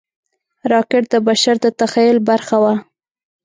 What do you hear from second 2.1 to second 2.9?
برخه وه